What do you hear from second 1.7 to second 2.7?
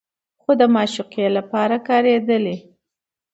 کارېدلي